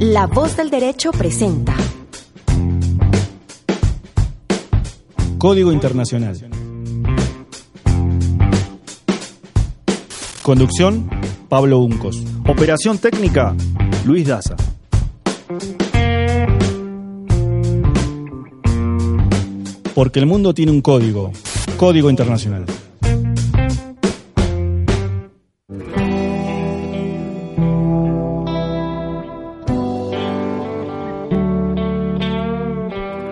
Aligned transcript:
La 0.00 0.28
voz 0.28 0.56
del 0.56 0.70
derecho 0.70 1.10
presenta 1.10 1.74
Código 5.38 5.72
Internacional. 5.72 6.36
Conducción, 10.42 11.10
Pablo 11.48 11.80
Uncos. 11.80 12.22
Operación 12.46 12.98
técnica, 12.98 13.56
Luis 14.04 14.28
Daza. 14.28 14.54
Porque 19.96 20.20
el 20.20 20.26
mundo 20.26 20.54
tiene 20.54 20.70
un 20.70 20.80
código, 20.80 21.32
Código 21.76 22.08
Internacional. 22.08 22.66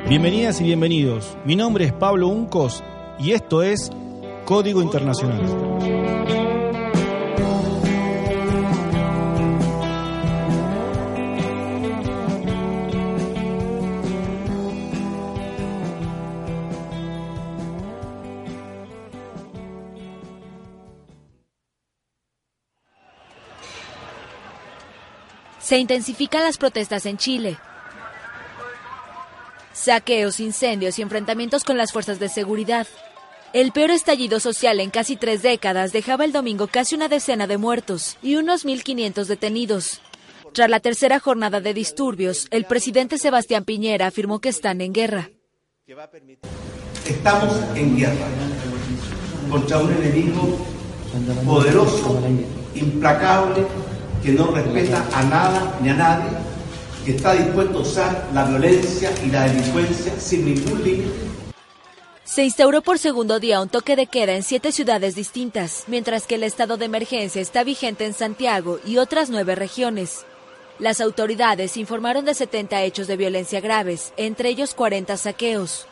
Bienvenidas 0.08 0.60
y 0.60 0.64
bienvenidos. 0.64 1.36
Mi 1.44 1.56
nombre 1.56 1.84
es 1.84 1.92
Pablo 1.92 2.28
Uncos 2.28 2.84
y 3.18 3.32
esto 3.32 3.64
es 3.64 3.90
Código 4.44 4.80
Internacional. 4.80 5.42
Se 25.58 25.78
intensifican 25.78 26.44
las 26.44 26.58
protestas 26.58 27.06
en 27.06 27.16
Chile. 27.16 27.58
Saqueos, 29.86 30.40
incendios 30.40 30.98
y 30.98 31.02
enfrentamientos 31.02 31.62
con 31.62 31.76
las 31.76 31.92
fuerzas 31.92 32.18
de 32.18 32.28
seguridad. 32.28 32.88
El 33.52 33.70
peor 33.70 33.92
estallido 33.92 34.40
social 34.40 34.80
en 34.80 34.90
casi 34.90 35.14
tres 35.14 35.42
décadas 35.42 35.92
dejaba 35.92 36.24
el 36.24 36.32
domingo 36.32 36.66
casi 36.66 36.96
una 36.96 37.06
decena 37.06 37.46
de 37.46 37.56
muertos 37.56 38.16
y 38.20 38.34
unos 38.34 38.66
1.500 38.66 39.26
detenidos. 39.26 40.00
Tras 40.52 40.68
la 40.70 40.80
tercera 40.80 41.20
jornada 41.20 41.60
de 41.60 41.72
disturbios, 41.72 42.48
el 42.50 42.64
presidente 42.64 43.16
Sebastián 43.16 43.64
Piñera 43.64 44.08
afirmó 44.08 44.40
que 44.40 44.48
están 44.48 44.80
en 44.80 44.92
guerra. 44.92 45.30
Estamos 47.06 47.54
en 47.76 47.96
guerra 47.96 48.26
contra 49.48 49.78
un 49.78 49.92
enemigo 49.92 50.66
poderoso, 51.44 52.20
implacable, 52.74 53.64
que 54.20 54.32
no 54.32 54.50
respeta 54.50 55.06
a 55.14 55.22
nada 55.22 55.78
ni 55.80 55.90
a 55.90 55.94
nadie, 55.94 56.45
que 57.06 57.12
está 57.12 57.34
dispuesto 57.34 57.78
a 57.78 57.82
usar 57.82 58.28
la 58.34 58.44
violencia 58.44 59.12
y 59.24 59.30
la 59.30 59.44
delincuencia 59.44 60.18
sin 60.18 60.44
ningún 60.44 60.82
límite. 60.82 61.12
Se 62.24 62.42
instauró 62.42 62.82
por 62.82 62.98
segundo 62.98 63.38
día 63.38 63.62
un 63.62 63.68
toque 63.68 63.94
de 63.94 64.08
queda 64.08 64.34
en 64.34 64.42
siete 64.42 64.72
ciudades 64.72 65.14
distintas, 65.14 65.84
mientras 65.86 66.26
que 66.26 66.34
el 66.34 66.42
estado 66.42 66.76
de 66.76 66.86
emergencia 66.86 67.40
está 67.40 67.62
vigente 67.62 68.06
en 68.06 68.12
Santiago 68.12 68.80
y 68.84 68.98
otras 68.98 69.30
nueve 69.30 69.54
regiones. 69.54 70.26
Las 70.80 71.00
autoridades 71.00 71.76
informaron 71.76 72.24
de 72.24 72.34
70 72.34 72.82
hechos 72.82 73.06
de 73.06 73.16
violencia 73.16 73.60
graves, 73.60 74.12
entre 74.16 74.48
ellos 74.48 74.74
40 74.74 75.16
saqueos. 75.16 75.86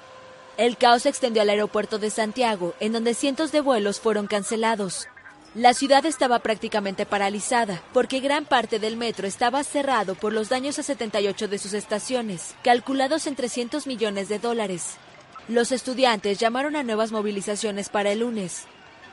El 0.56 0.76
caos 0.76 1.02
se 1.02 1.10
extendió 1.10 1.42
al 1.42 1.50
aeropuerto 1.50 2.00
de 2.00 2.10
Santiago, 2.10 2.74
en 2.80 2.92
donde 2.92 3.14
cientos 3.14 3.52
de 3.52 3.60
vuelos 3.60 4.00
fueron 4.00 4.26
cancelados. 4.26 5.06
La 5.54 5.72
ciudad 5.72 6.04
estaba 6.04 6.40
prácticamente 6.40 7.06
paralizada 7.06 7.80
porque 7.92 8.18
gran 8.18 8.44
parte 8.44 8.80
del 8.80 8.96
metro 8.96 9.28
estaba 9.28 9.62
cerrado 9.62 10.16
por 10.16 10.32
los 10.32 10.48
daños 10.48 10.80
a 10.80 10.82
78 10.82 11.46
de 11.46 11.58
sus 11.58 11.74
estaciones, 11.74 12.56
calculados 12.64 13.28
en 13.28 13.36
300 13.36 13.86
millones 13.86 14.28
de 14.28 14.40
dólares. 14.40 14.96
Los 15.46 15.70
estudiantes 15.70 16.40
llamaron 16.40 16.74
a 16.74 16.82
nuevas 16.82 17.12
movilizaciones 17.12 17.88
para 17.88 18.10
el 18.10 18.18
lunes. 18.18 18.64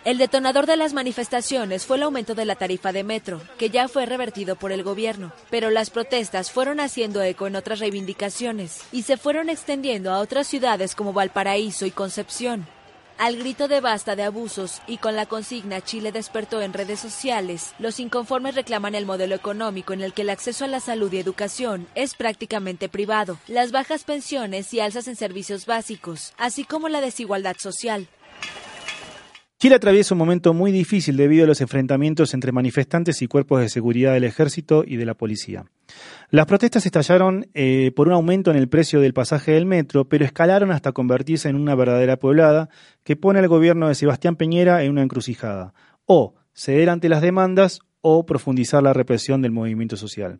El 0.04 0.18
detonador 0.18 0.66
de 0.66 0.78
las 0.78 0.94
manifestaciones 0.94 1.86
fue 1.86 1.98
el 1.98 2.04
aumento 2.04 2.34
de 2.34 2.46
la 2.46 2.56
tarifa 2.56 2.92
de 2.92 3.04
metro, 3.04 3.40
que 3.60 3.70
ya 3.70 3.88
fue 3.88 4.08
revertido 4.08 4.56
por 4.56 4.72
el 4.72 4.82
gobierno, 4.82 5.32
pero 5.52 5.70
las 5.70 5.92
protestas 5.92 6.50
fueron 6.50 6.80
haciendo 6.80 7.22
eco 7.22 7.46
en 7.46 7.56
otras 7.56 7.78
reivindicaciones 7.78 8.82
y 8.92 9.04
se 9.04 9.18
fueron 9.18 9.48
extendiendo 9.48 10.12
a 10.12 10.18
otras 10.18 10.48
ciudades 10.48 10.96
como 10.96 11.14
Valparaíso 11.14 11.86
y 11.86 11.92
Concepción. 11.92 12.66
Al 13.22 13.38
grito 13.38 13.68
de 13.68 13.82
basta 13.82 14.16
de 14.16 14.24
abusos 14.24 14.82
y 14.88 14.98
con 14.98 15.16
la 15.16 15.28
consigna 15.28 15.80
Chile 15.80 16.12
despertó 16.12 16.59
en 16.59 16.74
redes 16.74 17.00
sociales, 17.00 17.76
los 17.78 18.00
inconformes 18.00 18.56
reclaman 18.56 18.96
el 18.96 19.06
modelo 19.06 19.36
económico 19.36 19.94
en 19.94 20.02
el 20.02 20.12
que 20.12 20.24
el 20.24 20.32
acceso 20.32 20.66
a 20.66 20.68
la 20.68 20.80
salud 20.80 21.14
y 21.14 21.20
educación 21.20 21.88
es 21.94 22.16
prácticamente 22.16 22.90
privado, 22.90 23.38
las 23.48 23.72
bajas 23.72 24.06
pensiones 24.06 24.74
y 24.74 24.80
alzas 24.80 25.08
en 25.08 25.16
servicios 25.16 25.68
básicos, 25.68 26.34
así 26.40 26.64
como 26.64 26.90
la 26.90 27.00
desigualdad 27.00 27.58
social. 27.59 28.08
Chile 29.62 29.76
atraviesa 29.76 30.16
un 30.16 30.18
momento 30.18 30.56
muy 30.56 30.72
difícil 30.72 31.16
debido 31.16 31.44
a 31.44 31.48
los 31.48 31.62
enfrentamientos 31.62 32.34
entre 32.34 32.52
manifestantes 32.52 33.22
y 33.22 33.28
cuerpos 33.28 33.62
de 33.62 33.70
seguridad 33.70 34.14
del 34.14 34.24
ejército 34.24 34.84
y 34.84 34.96
de 34.96 35.06
la 35.06 35.14
policía. 35.14 35.66
Las 36.32 36.48
protestas 36.48 36.88
estallaron 36.88 37.46
eh, 37.54 37.92
por 37.96 38.08
un 38.08 38.16
aumento 38.16 38.50
en 38.50 38.58
el 38.58 38.70
precio 38.70 39.00
del 39.02 39.14
pasaje 39.14 39.52
del 39.52 39.68
metro, 39.68 40.10
pero 40.10 40.26
escalaron 40.26 40.72
hasta 40.72 40.94
convertirse 40.94 41.48
en 41.48 41.58
una 41.58 41.76
verdadera 41.76 42.18
poblada 42.18 42.70
que 43.04 43.16
pone 43.16 43.38
al 43.38 43.48
gobierno 43.50 43.88
de 43.88 43.94
Sebastián 43.94 44.36
Piñera 44.36 44.82
en 44.82 44.94
una 44.94 45.04
encrucijada. 45.04 45.76
O 46.08 46.34
ceder 46.56 46.90
ante 46.90 47.08
las 47.08 47.22
demandas 47.22 47.82
o 48.02 48.26
profundizar 48.26 48.82
la 48.82 48.94
represión 48.94 49.44
del 49.44 49.52
movimiento 49.52 49.96
social. 49.96 50.40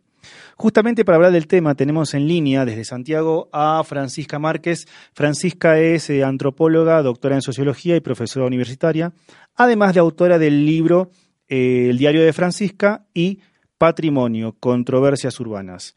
Justamente 0.56 1.04
para 1.04 1.16
hablar 1.16 1.32
del 1.32 1.46
tema 1.46 1.74
tenemos 1.74 2.14
en 2.14 2.26
línea 2.26 2.64
desde 2.64 2.84
Santiago 2.84 3.48
a 3.52 3.82
Francisca 3.84 4.38
Márquez. 4.38 4.86
Francisca 5.14 5.78
es 5.78 6.10
eh, 6.10 6.24
antropóloga, 6.24 7.02
doctora 7.02 7.34
en 7.34 7.42
sociología 7.42 7.96
y 7.96 8.00
profesora 8.00 8.46
universitaria, 8.46 9.12
además 9.54 9.94
de 9.94 10.00
autora 10.00 10.38
del 10.38 10.64
libro 10.66 11.10
eh, 11.48 11.88
El 11.90 11.98
diario 11.98 12.22
de 12.22 12.32
Francisca 12.32 13.06
y 13.12 13.40
Patrimonio, 13.78 14.56
controversias 14.60 15.40
urbanas. 15.40 15.94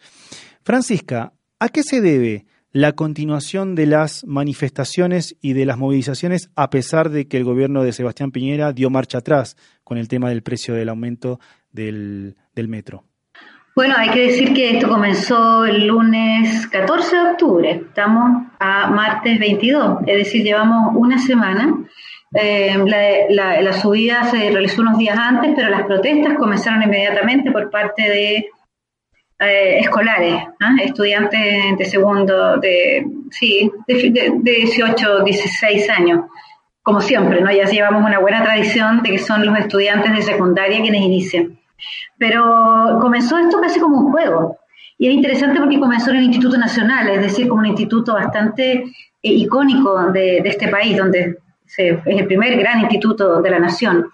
Francisca, 0.64 1.34
¿a 1.60 1.70
qué 1.70 1.84
se 1.84 2.02
debe 2.02 2.46
la 2.76 2.92
continuación 2.92 3.74
de 3.74 3.86
las 3.86 4.26
manifestaciones 4.26 5.38
y 5.40 5.54
de 5.54 5.66
las 5.66 5.78
movilizaciones 5.78 6.50
a 6.56 6.70
pesar 6.70 7.10
de 7.10 7.26
que 7.26 7.38
el 7.38 7.46
gobierno 7.46 7.84
de 7.84 7.94
Sebastián 7.94 8.32
Piñera 8.32 8.74
dio 8.74 8.90
marcha 8.90 9.20
atrás 9.20 9.56
con 9.86 9.98
el 9.98 10.10
tema 10.10 10.28
del 10.28 10.44
precio 10.44 10.74
del 10.74 10.90
aumento 10.90 11.40
del, 11.72 12.36
metro? 12.54 13.06
Bueno, 13.76 13.96
hay 13.98 14.10
que 14.10 14.28
decir 14.28 14.54
que 14.54 14.78
esto 14.78 14.88
comenzó 14.88 15.66
el 15.66 15.88
lunes 15.88 16.66
14 16.68 17.14
de 17.14 17.22
octubre, 17.32 17.72
estamos 17.72 18.44
a 18.58 18.88
martes 18.88 19.38
22, 19.38 19.98
es 20.08 20.18
decir, 20.18 20.44
llevamos 20.44 20.96
una 20.96 21.20
semana. 21.20 21.84
Eh, 22.34 22.74
la, 23.28 23.74
subida 23.74 24.24
se 24.32 24.50
realizó 24.50 24.82
unos 24.82 24.98
días 24.98 25.18
antes, 25.18 25.52
pero 25.58 25.68
las 25.68 25.84
protestas 25.84 26.38
comenzaron 26.38 26.84
inmediatamente 26.84 27.52
por 27.52 27.70
parte 27.70 28.04
de 28.04 28.50
eh, 29.40 29.80
escolares, 29.80 30.42
¿ah? 30.62 30.76
estudiantes 30.82 31.78
de 31.78 31.84
segundo, 31.86 32.56
de, 32.56 33.06
sí, 33.30 33.70
de, 33.88 34.32
18, 34.42 35.22
16 35.22 35.90
años, 35.90 36.22
como 36.82 37.02
siempre, 37.02 37.42
¿no? 37.42 37.52
Ya 37.52 37.66
llevamos 37.66 38.06
una 38.06 38.20
buena 38.20 38.42
tradición 38.42 39.04
de 39.04 39.12
que 39.12 39.20
son 39.20 39.46
los 39.46 39.60
estudiantes 39.60 40.14
de 40.16 40.22
secundaria 40.22 40.82
quienes 40.82 41.02
inician. 41.02 41.60
Pero 42.18 43.00
comenzó 43.02 43.38
esto 43.38 43.60
casi 43.60 43.80
como 43.80 43.98
un 43.98 44.12
juego. 44.12 44.58
Y 44.98 45.08
es 45.08 45.14
interesante 45.14 45.60
porque 45.60 45.80
comenzó 45.80 46.12
en 46.12 46.18
el 46.18 46.24
Instituto 46.24 46.58
Nacional, 46.58 47.10
es 47.10 47.22
decir, 47.22 47.48
como 47.48 47.62
un 47.62 47.68
instituto 47.68 48.14
bastante 48.14 48.74
eh, 48.74 48.86
icónico 49.22 50.12
de, 50.12 50.38
este 50.38 50.70
país, 50.70 50.98
donde 50.98 51.38
es 51.78 51.98
el 52.06 52.28
primer 52.28 52.58
gran 52.58 52.82
instituto 52.82 53.42
de 53.42 53.50
la 53.50 53.60
nación. 53.60 54.10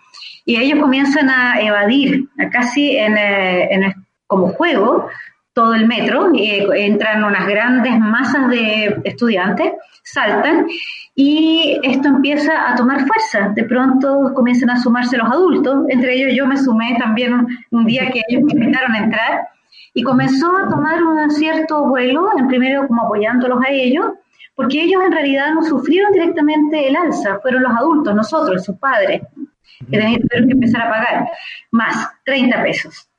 Y 0.46 0.58
ellos 0.58 0.80
comienzan 0.80 1.30
a 1.30 1.62
evadir, 1.62 2.28
casi 2.52 2.98
eh, 2.98 3.68
en, 3.70 3.94
como 4.26 4.48
juego 4.48 5.08
todo 5.54 5.74
el 5.74 5.88
metro, 5.88 6.32
eh, 6.34 6.68
entran 6.76 7.24
unas 7.24 7.48
grandes 7.48 8.00
masas 8.00 8.50
de 8.50 9.02
estudiantes, 9.04 9.74
saltan 10.04 10.68
y 11.16 11.80
esto 11.84 12.08
empieza 12.08 12.72
a 12.72 12.76
tomar 12.76 13.06
fuerza. 13.06 13.52
De 13.54 13.64
pronto 13.66 14.34
comienzan 14.34 14.70
a 14.70 14.82
sumarse 14.82 15.18
los 15.18 15.30
adultos, 15.30 15.86
entre 15.90 16.16
ellos 16.16 16.34
yo 16.36 16.48
me 16.48 16.58
sumé 16.58 16.96
también 16.98 17.46
un 17.72 17.86
día 17.86 18.10
que 18.12 18.22
ellos 18.28 18.44
me 18.44 18.54
invitaron 18.54 18.94
a 18.94 19.00
entrar 19.00 19.48
y 19.94 20.04
comenzó 20.04 20.56
a 20.56 20.70
tomar 20.70 21.04
un 21.04 21.30
cierto 21.32 21.86
vuelo, 21.88 22.30
en 22.38 22.48
primero 22.48 22.88
como 22.88 23.04
apoyándolos 23.04 23.60
a 23.62 23.70
ellos, 23.70 24.06
porque 24.56 24.84
ellos 24.84 25.02
en 25.06 25.12
realidad 25.12 25.54
no 25.54 25.64
sufrieron 25.64 26.14
directamente 26.14 26.88
el 26.88 26.96
alza, 26.96 27.40
fueron 27.42 27.64
los 27.64 27.74
adultos, 27.74 28.16
nosotros, 28.16 28.64
sus 28.64 28.78
padres, 28.78 29.22
que 29.90 29.98
tenían 29.98 30.22
que 30.30 30.38
empezar 30.38 30.84
a 30.84 30.90
pagar 30.90 31.28
más, 31.72 32.10
30 32.24 32.64
pesos. 32.64 33.11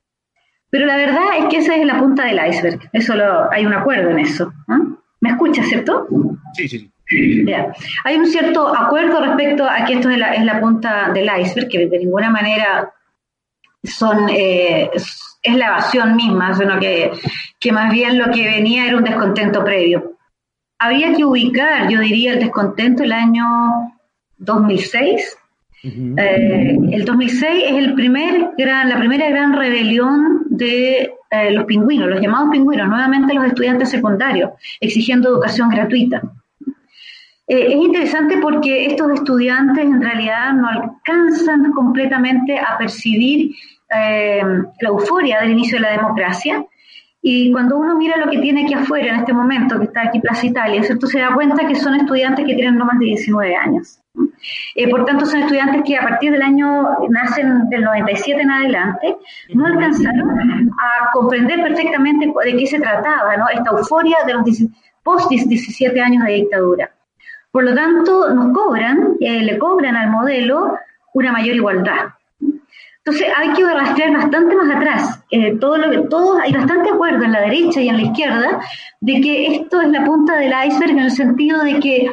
Pero 0.72 0.86
la 0.86 0.96
verdad 0.96 1.36
es 1.38 1.44
que 1.50 1.58
esa 1.58 1.76
es 1.76 1.84
la 1.84 1.98
punta 1.98 2.24
del 2.24 2.40
iceberg. 2.48 2.80
Eso 2.94 3.14
lo, 3.14 3.52
hay 3.52 3.66
un 3.66 3.74
acuerdo 3.74 4.08
en 4.08 4.20
eso. 4.20 4.50
¿Me 5.20 5.28
escuchas, 5.28 5.68
cierto? 5.68 6.08
Sí, 6.54 6.66
sí. 6.66 6.90
Hay 8.04 8.16
un 8.16 8.24
cierto 8.24 8.74
acuerdo 8.74 9.20
respecto 9.20 9.68
a 9.68 9.84
que 9.84 9.92
esto 9.92 10.08
es 10.08 10.16
la, 10.16 10.32
es 10.32 10.42
la 10.46 10.60
punta 10.60 11.10
del 11.12 11.28
iceberg, 11.40 11.68
que 11.68 11.86
de 11.88 11.98
ninguna 11.98 12.30
manera 12.30 12.90
son 13.84 14.30
eh, 14.30 14.88
es 14.94 15.54
la 15.56 15.66
evasión 15.66 16.16
misma, 16.16 16.54
sino 16.54 16.80
que, 16.80 17.10
que 17.60 17.70
más 17.70 17.92
bien 17.92 18.18
lo 18.18 18.30
que 18.30 18.46
venía 18.46 18.86
era 18.86 18.96
un 18.96 19.04
descontento 19.04 19.62
previo. 19.62 20.16
Había 20.78 21.14
que 21.14 21.26
ubicar, 21.26 21.86
yo 21.90 22.00
diría, 22.00 22.32
el 22.32 22.38
descontento 22.38 23.02
el 23.02 23.12
año 23.12 23.44
2006. 24.38 25.36
Eh, 25.84 26.78
el 26.92 27.04
2006 27.04 27.64
es 27.66 27.74
el 27.74 27.94
primer 27.94 28.50
gran, 28.56 28.88
la 28.88 28.98
primera 28.98 29.28
gran 29.28 29.52
rebelión 29.52 30.44
de 30.48 31.12
eh, 31.30 31.50
los 31.50 31.64
pingüinos, 31.64 32.08
los 32.08 32.20
llamados 32.20 32.50
pingüinos, 32.52 32.88
nuevamente 32.88 33.34
los 33.34 33.46
estudiantes 33.46 33.90
secundarios, 33.90 34.52
exigiendo 34.80 35.28
educación 35.30 35.70
gratuita. 35.70 36.22
Eh, 37.48 37.66
es 37.70 37.74
interesante 37.74 38.38
porque 38.38 38.86
estos 38.86 39.10
estudiantes 39.10 39.84
en 39.84 40.00
realidad 40.00 40.52
no 40.52 40.68
alcanzan 40.68 41.72
completamente 41.72 42.58
a 42.58 42.78
percibir 42.78 43.54
la 43.90 44.88
euforia 44.88 45.40
del 45.40 45.50
inicio 45.50 45.76
de 45.76 45.82
la 45.82 45.90
democracia. 45.90 46.64
Y 47.24 47.52
cuando 47.52 47.78
uno 47.78 47.94
mira 47.96 48.16
lo 48.16 48.28
que 48.28 48.38
tiene 48.38 48.64
aquí 48.64 48.74
afuera 48.74 49.14
en 49.14 49.20
este 49.20 49.32
momento, 49.32 49.78
que 49.78 49.84
está 49.84 50.02
aquí 50.02 50.18
Plaza 50.18 50.44
Italia, 50.44 50.82
¿cierto? 50.82 51.06
se 51.06 51.20
da 51.20 51.32
cuenta 51.32 51.66
que 51.68 51.76
son 51.76 51.94
estudiantes 51.94 52.44
que 52.44 52.54
tienen 52.54 52.76
no 52.76 52.84
más 52.84 52.98
de 52.98 53.06
19 53.06 53.54
años. 53.54 54.00
Eh, 54.74 54.90
por 54.90 55.04
tanto, 55.04 55.24
son 55.24 55.40
estudiantes 55.40 55.82
que 55.86 55.96
a 55.96 56.02
partir 56.02 56.32
del 56.32 56.42
año, 56.42 56.82
nacen 57.08 57.68
del 57.68 57.84
97 57.84 58.42
en 58.42 58.50
adelante, 58.50 59.16
no 59.54 59.66
alcanzaron 59.66 60.30
a 60.30 61.10
comprender 61.12 61.62
perfectamente 61.62 62.32
de 62.44 62.56
qué 62.56 62.66
se 62.66 62.80
trataba, 62.80 63.36
¿no? 63.36 63.48
esta 63.48 63.70
euforia 63.70 64.16
de 64.26 64.34
los 64.34 64.42
post 65.04 65.30
17 65.30 66.00
años 66.00 66.24
de 66.26 66.32
dictadura. 66.32 66.90
Por 67.52 67.64
lo 67.64 67.74
tanto, 67.74 68.34
nos 68.34 68.52
cobran, 68.52 69.16
eh, 69.20 69.42
le 69.42 69.58
cobran 69.58 69.94
al 69.94 70.10
modelo 70.10 70.76
una 71.14 71.30
mayor 71.32 71.54
igualdad. 71.54 72.14
Entonces 73.04 73.28
hay 73.36 73.52
que 73.52 73.64
rastrear 73.64 74.12
bastante 74.12 74.54
más 74.54 74.76
atrás. 74.76 75.20
Eh, 75.30 75.56
todo 75.58 75.76
lo 75.76 75.90
que, 75.90 76.08
todos, 76.08 76.40
hay 76.40 76.52
bastante 76.52 76.90
acuerdo 76.90 77.24
en 77.24 77.32
la 77.32 77.40
derecha 77.40 77.80
y 77.80 77.88
en 77.88 77.96
la 77.96 78.02
izquierda 78.02 78.60
de 79.00 79.20
que 79.20 79.56
esto 79.56 79.80
es 79.80 79.88
la 79.88 80.04
punta 80.04 80.36
del 80.36 80.52
iceberg 80.66 80.92
en 80.92 80.98
el 81.00 81.10
sentido 81.10 81.64
de 81.64 81.80
que 81.80 82.10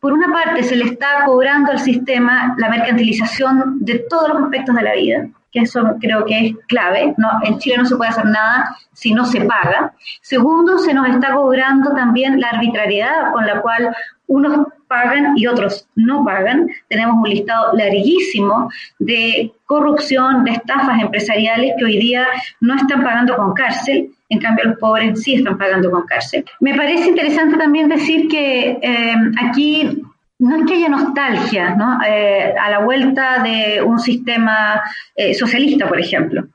por 0.00 0.12
una 0.12 0.32
parte 0.32 0.64
se 0.64 0.74
le 0.74 0.86
está 0.86 1.24
cobrando 1.24 1.70
al 1.70 1.78
sistema 1.78 2.56
la 2.58 2.68
mercantilización 2.68 3.76
de 3.78 4.00
todos 4.00 4.30
los 4.30 4.42
aspectos 4.42 4.74
de 4.74 4.82
la 4.82 4.94
vida, 4.94 5.28
que 5.52 5.60
eso 5.60 5.96
creo 6.00 6.24
que 6.24 6.46
es 6.46 6.56
clave. 6.66 7.14
¿no? 7.18 7.28
En 7.44 7.58
Chile 7.58 7.76
no 7.78 7.84
se 7.84 7.96
puede 7.96 8.10
hacer 8.10 8.24
nada 8.24 8.74
si 8.92 9.12
no 9.12 9.24
se 9.24 9.42
paga. 9.42 9.94
Segundo, 10.22 10.78
se 10.78 10.94
nos 10.94 11.08
está 11.08 11.34
cobrando 11.34 11.92
también 11.92 12.40
la 12.40 12.48
arbitrariedad 12.48 13.32
con 13.32 13.46
la 13.46 13.60
cual 13.60 13.94
unos 14.26 14.66
pagan 14.88 15.36
y 15.36 15.46
otros 15.46 15.86
no 15.94 16.24
pagan. 16.24 16.68
Tenemos 16.88 17.16
un 17.16 17.28
listado 17.28 17.72
larguísimo 17.74 18.70
de 18.98 19.52
corrupción, 19.66 20.44
de 20.44 20.52
estafas 20.52 21.00
empresariales 21.00 21.74
que 21.78 21.84
hoy 21.84 21.98
día 21.98 22.26
no 22.60 22.76
están 22.76 23.02
pagando 23.02 23.36
con 23.36 23.54
cárcel, 23.54 24.10
en 24.28 24.38
cambio 24.38 24.64
los 24.64 24.78
pobres 24.78 25.22
sí 25.22 25.34
están 25.34 25.58
pagando 25.58 25.90
con 25.90 26.06
cárcel. 26.06 26.44
Me 26.60 26.74
parece 26.74 27.08
interesante 27.08 27.56
también 27.58 27.88
decir 27.88 28.28
que 28.28 28.78
eh, 28.82 29.14
aquí 29.38 30.02
no 30.42 30.56
es 30.56 30.66
que 30.66 30.74
haya 30.74 30.88
nostalgia 30.88 31.74
¿no? 31.76 32.00
Eh, 32.04 32.52
a 32.60 32.68
la 32.68 32.80
vuelta 32.80 33.42
de 33.42 33.80
un 33.80 34.00
sistema 34.00 34.82
eh, 35.14 35.34
socialista, 35.34 35.86
por 35.86 36.00
ejemplo. 36.00 36.48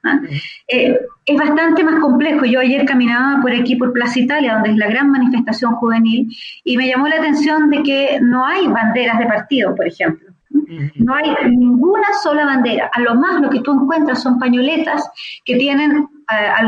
Eh, 0.67 0.99
es 1.25 1.37
bastante 1.37 1.85
más 1.85 1.99
complejo. 2.01 2.45
Yo 2.45 2.59
ayer 2.59 2.85
caminaba 2.85 3.41
por 3.41 3.53
aquí, 3.53 3.77
por 3.77 3.93
Plaza 3.93 4.19
Italia, 4.19 4.55
donde 4.55 4.71
es 4.71 4.77
la 4.77 4.87
gran 4.87 5.09
manifestación 5.09 5.75
juvenil, 5.75 6.27
y 6.65 6.75
me 6.75 6.87
llamó 6.87 7.07
la 7.07 7.15
atención 7.15 7.69
de 7.69 7.81
que 7.81 8.19
no 8.21 8.45
hay 8.45 8.67
banderas 8.67 9.19
de 9.19 9.25
partido, 9.25 9.73
por 9.73 9.87
ejemplo. 9.87 10.27
No 10.95 11.15
hay 11.15 11.33
ninguna 11.49 12.07
sola 12.21 12.45
bandera. 12.45 12.89
A 12.91 12.99
lo 12.99 13.15
más 13.15 13.39
lo 13.39 13.49
que 13.49 13.61
tú 13.61 13.71
encuentras 13.71 14.21
son 14.21 14.37
pañoletas 14.37 15.09
que 15.45 15.55
tienen 15.55 16.07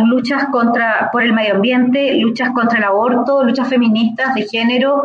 luchas 0.06 0.45
contra 0.51 1.10
por 1.12 1.24
el 1.24 1.33
medio 1.33 1.56
ambiente, 1.56 2.16
luchas 2.16 2.51
contra 2.51 2.77
el 2.77 2.86
aborto, 2.86 3.44
luchas 3.44 3.68
feministas 3.68 4.36
de 4.36 4.48
género, 4.48 5.04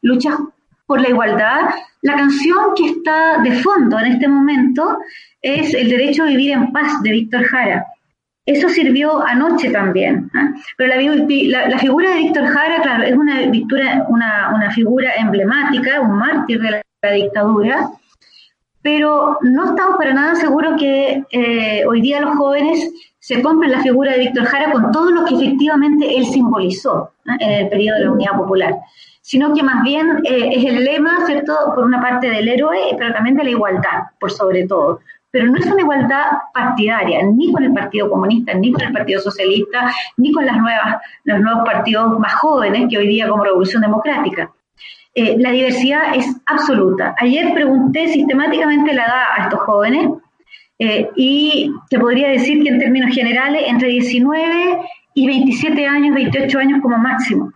luchas 0.00 0.36
por 0.86 1.00
la 1.00 1.08
igualdad, 1.08 1.70
la 2.02 2.14
canción 2.14 2.74
que 2.76 2.86
está 2.86 3.38
de 3.42 3.52
fondo 3.60 3.98
en 3.98 4.06
este 4.12 4.28
momento 4.28 4.98
es 5.42 5.74
El 5.74 5.90
derecho 5.90 6.22
a 6.24 6.26
vivir 6.26 6.52
en 6.52 6.72
paz 6.72 7.02
de 7.02 7.10
Víctor 7.10 7.44
Jara. 7.44 7.86
Eso 8.44 8.68
sirvió 8.68 9.24
anoche 9.24 9.70
también. 9.70 10.30
¿ah? 10.34 10.52
Pero 10.76 10.94
la, 10.94 11.78
figura 11.78 12.10
de 12.10 12.16
Víctor 12.16 12.46
Jara, 12.46 12.80
claro, 12.80 13.04
es 13.04 13.16
una, 13.16 14.70
figura 14.72 15.14
emblemática, 15.16 16.00
un 16.00 16.18
mártir 16.18 16.60
de 16.60 16.70
la, 16.70 16.82
dictadura, 17.12 17.88
pero 18.82 19.38
no 19.42 19.66
estamos 19.66 19.96
para 19.96 20.12
nada 20.12 20.34
seguros 20.34 20.74
que 20.76 21.22
eh, 21.30 21.84
hoy 21.86 22.00
día 22.00 22.20
los 22.20 22.36
jóvenes 22.36 23.12
se 23.20 23.40
compren 23.40 23.70
la 23.70 23.80
figura 23.80 24.12
de 24.12 24.18
Víctor 24.18 24.44
Jara 24.46 24.72
con 24.72 24.90
todo 24.90 25.12
lo 25.12 25.24
que 25.24 25.36
efectivamente 25.36 26.16
él 26.16 26.26
simbolizó 26.26 27.12
¿ah? 27.28 27.36
en 27.38 27.50
el 27.50 27.68
periodo 27.68 27.98
de 27.98 28.04
la 28.06 28.12
Unidad 28.12 28.36
Popular 28.36 28.74
sino 29.26 29.52
que 29.52 29.62
más 29.64 29.82
bien 29.82 30.20
eh, 30.22 30.50
es 30.52 30.64
el 30.64 30.84
lema, 30.84 31.26
¿cierto?, 31.26 31.52
por 31.74 31.84
una 31.84 32.00
parte 32.00 32.30
del 32.30 32.48
héroe, 32.48 32.78
pero 32.96 33.12
también 33.12 33.34
de 33.34 33.42
la 33.42 33.50
igualdad, 33.50 34.04
por 34.20 34.30
sobre 34.30 34.68
todo. 34.68 35.00
Pero 35.32 35.46
no 35.46 35.58
es 35.58 35.66
una 35.66 35.82
igualdad 35.82 36.26
partidaria, 36.54 37.24
ni 37.24 37.52
con 37.52 37.64
el 37.64 37.74
Partido 37.74 38.08
Comunista, 38.08 38.54
ni 38.54 38.70
con 38.70 38.82
el 38.82 38.92
Partido 38.92 39.20
Socialista, 39.20 39.92
ni 40.16 40.30
con 40.30 40.46
las 40.46 40.56
nuevas, 40.56 40.98
los 41.24 41.40
nuevos 41.40 41.64
partidos 41.64 42.20
más 42.20 42.34
jóvenes 42.34 42.86
que 42.88 42.98
hoy 42.98 43.08
día 43.08 43.26
como 43.26 43.42
Revolución 43.42 43.82
Democrática. 43.82 44.48
Eh, 45.12 45.34
la 45.40 45.50
diversidad 45.50 46.14
es 46.14 46.24
absoluta. 46.46 47.16
Ayer 47.18 47.52
pregunté 47.52 48.06
sistemáticamente 48.06 48.94
la 48.94 49.06
edad 49.06 49.24
a 49.38 49.42
estos 49.42 49.58
jóvenes 49.62 50.08
eh, 50.78 51.10
y 51.16 51.72
te 51.90 51.98
podría 51.98 52.28
decir 52.28 52.62
que 52.62 52.68
en 52.68 52.78
términos 52.78 53.12
generales 53.12 53.64
entre 53.66 53.88
19 53.88 54.82
y 55.14 55.26
27 55.26 55.84
años, 55.84 56.14
28 56.14 56.58
años 56.60 56.80
como 56.80 56.96
máximo. 56.96 57.50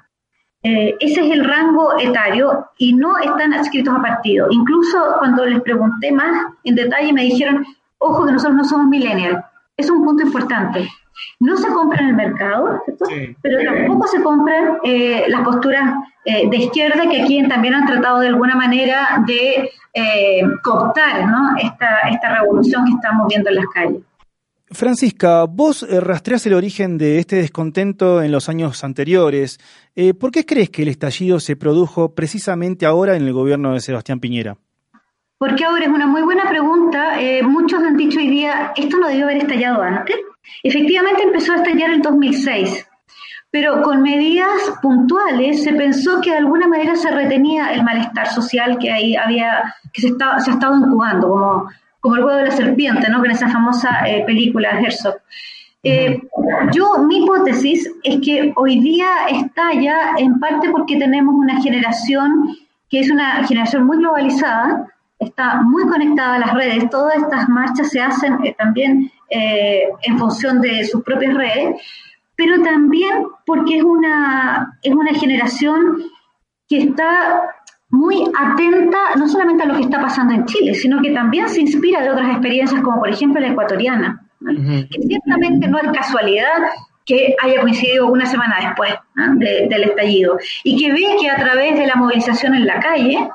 Eh, 0.63 0.95
ese 1.01 1.23
es 1.23 1.33
el 1.33 1.45
rango 1.45 1.99
etario 1.99 2.67
y 2.77 2.93
no 2.93 3.17
están 3.19 3.55
adscritos 3.55 3.95
a 3.95 4.03
partido. 4.03 4.47
Incluso 4.51 4.99
cuando 5.19 5.47
les 5.47 5.61
pregunté 5.63 6.13
más 6.13 6.53
en 6.65 6.75
detalle 6.75 7.13
me 7.13 7.25
dijeron, 7.25 7.65
ojo 7.99 8.27
que 8.27 8.33
nosotros 8.33 8.57
no 8.57 8.65
somos 8.65 8.87
millennials. 8.89 9.43
Es 9.77 9.89
un 9.89 10.05
punto 10.05 10.23
importante. 10.23 10.87
No 11.39 11.57
se 11.57 11.69
compra 11.69 12.01
en 12.01 12.09
el 12.09 12.15
mercado, 12.15 12.83
pero 13.43 13.59
tampoco 13.65 14.07
se 14.07 14.23
compran 14.23 14.79
eh, 14.85 15.25
las 15.29 15.43
posturas 15.43 15.95
eh, 16.27 16.49
de 16.49 16.57
izquierda 16.57 17.09
que 17.09 17.23
aquí 17.23 17.47
también 17.49 17.75
han 17.75 17.87
tratado 17.87 18.21
de 18.21 18.29
alguna 18.29 18.55
manera 18.55 19.23
de 19.27 19.71
cooptar 20.63 21.27
¿no? 21.27 21.57
esta, 21.57 22.01
esta 22.11 22.39
revolución 22.41 22.85
que 22.85 22.93
estamos 22.93 23.27
viendo 23.29 23.51
en 23.51 23.57
las 23.57 23.67
calles. 23.75 24.03
Francisca, 24.73 25.45
vos 25.47 25.83
eh, 25.83 25.99
rastreás 25.99 26.47
el 26.47 26.55
origen 26.55 26.97
de 26.97 27.19
este 27.19 27.37
descontento 27.37 28.23
en 28.23 28.31
los 28.31 28.49
años 28.49 28.85
anteriores. 28.85 29.59
Eh, 29.97 30.15
¿Por 30.15 30.31
qué 30.31 30.47
crees 30.47 30.71
que 30.71 30.83
el 30.83 30.89
estallido 30.89 31.41
se 31.41 31.57
produjo 31.57 32.15
precisamente 32.15 32.87
ahora 32.87 33.17
en 33.17 33.23
el 33.23 33.33
gobierno 33.33 33.73
de 33.73 33.81
Sebastián 33.81 34.21
Piñera? 34.21 34.57
Porque 35.39 35.65
ahora 35.65 35.85
es 35.85 35.91
una 35.91 36.07
muy 36.07 36.23
buena 36.23 36.49
pregunta. 36.49 37.21
Eh, 37.21 37.43
muchos 37.43 37.83
han 37.83 37.97
dicho 37.97 38.21
hoy 38.21 38.29
día, 38.29 38.73
esto 38.77 38.97
no 38.99 39.09
debió 39.09 39.25
haber 39.25 39.39
estallado 39.39 39.83
antes. 39.83 40.17
Efectivamente 40.63 41.25
empezó 41.25 41.53
a 41.53 41.57
estallar 41.57 41.91
en 41.91 42.03
2006, 42.03 42.87
pero 43.51 43.83
con 43.83 44.03
medidas 44.03 44.51
puntuales 44.81 45.65
se 45.65 45.73
pensó 45.73 46.21
que 46.21 46.31
de 46.31 46.39
alguna 46.39 46.69
manera 46.69 46.95
se 46.95 47.11
retenía 47.11 47.73
el 47.73 47.83
malestar 47.83 48.29
social 48.29 48.79
que 48.79 48.93
ahí 48.93 49.17
había, 49.17 49.75
que 49.93 50.03
se, 50.03 50.09
estaba, 50.09 50.39
se 50.41 50.53
ha 50.53 50.55
estado 50.55 50.77
incubando, 50.77 51.29
como 51.29 51.71
como 52.01 52.17
el 52.17 52.25
huevo 52.25 52.39
de 52.39 52.47
la 52.47 52.51
serpiente, 52.51 53.09
¿no? 53.09 53.21
Con 53.21 53.31
esa 53.31 53.49
famosa 53.49 54.07
eh, 54.07 54.25
película 54.27 54.75
de 54.75 54.87
Herzog. 54.87 55.17
Eh, 55.83 56.21
yo, 56.73 56.99
mi 57.07 57.23
hipótesis 57.23 57.91
es 58.03 58.21
que 58.21 58.53
hoy 58.57 58.81
día 58.81 59.09
estalla 59.31 60.13
en 60.19 60.39
parte 60.39 60.69
porque 60.71 60.99
tenemos 60.99 61.35
una 61.35 61.61
generación 61.63 62.57
que 62.91 63.01
es 63.01 63.11
una 63.11 63.45
generación 63.47 63.87
muy 63.87 63.99
globalizada, 63.99 64.87
está 65.19 65.63
muy 65.63 65.85
conectada 65.85 66.35
a 66.35 66.39
las 66.41 66.55
redes, 66.55 66.91
todas 66.91 67.17
estas 67.17 67.49
marchas 67.49 67.91
se 67.91 68.01
hacen 68.01 68.45
eh, 68.45 68.55
también 68.59 69.11
en 69.33 70.19
función 70.19 70.61
de 70.61 70.85
sus 70.87 71.05
propias 71.05 71.35
redes, 71.35 71.81
pero 72.35 72.61
también 72.63 73.27
porque 73.47 73.79
es 73.79 73.85
una, 73.85 74.77
es 74.83 74.93
una 74.93 75.15
generación 75.15 76.03
que 76.69 76.79
está 76.79 77.43
muy 77.91 78.25
atenta 78.39 78.99
no 79.17 79.29
solamente 79.29 79.65
a 79.65 79.67
lo 79.67 79.75
que 79.75 79.83
está 79.83 80.01
pasando 80.01 80.35
en 80.35 80.45
Chile, 80.47 80.75
sino 80.75 81.03
que 81.03 81.11
también 81.11 81.49
se 81.49 81.61
inspira 81.61 82.03
de 82.03 82.11
otras 82.11 82.31
experiencias, 82.31 82.81
como 82.83 83.01
por 83.01 83.09
ejemplo 83.09 83.41
la 83.41 83.49
ecuatoriana, 83.49 84.23
que 84.91 85.03
ciertamente 85.03 85.69
no 85.69 85.79
es 85.79 85.91
casualidad 85.93 86.71
que 87.05 87.35
haya 87.43 87.61
coincidido 87.61 88.07
una 88.07 88.27
semana 88.27 88.59
después 88.61 88.95
del 89.15 89.83
estallido, 89.83 90.39
y 90.63 90.81
que 90.81 90.93
ve 90.93 91.17
que 91.21 91.29
a 91.29 91.37
través 91.37 91.77
de 91.79 91.87
la 91.87 91.97
movilización 91.97 92.55
en 92.55 92.67
la 92.67 92.79
calle, 92.79 93.29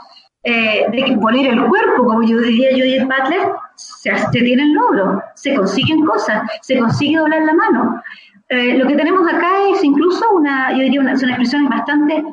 eh, 0.43 0.85
de 0.91 1.17
poner 1.19 1.47
el 1.47 1.65
cuerpo, 1.65 2.05
como 2.05 2.23
yo 2.23 2.37
diría 2.39 2.69
Judith 2.71 3.03
Butler, 3.03 3.49
se, 3.75 4.15
se 4.15 4.39
tienen 4.39 4.73
logros, 4.73 5.21
se 5.33 5.55
consiguen 5.55 6.05
cosas, 6.05 6.43
se 6.61 6.77
consigue 6.77 7.17
doblar 7.17 7.41
la 7.41 7.53
mano. 7.53 8.01
Eh, 8.47 8.77
lo 8.77 8.87
que 8.87 8.95
tenemos 8.95 9.27
acá 9.27 9.49
es 9.73 9.83
incluso 9.83 10.23
una, 10.33 10.71
yo 10.71 10.83
diría, 10.83 11.01
una, 11.01 11.17
son 11.17 11.29
expresiones 11.29 11.67
bastante 11.67 12.23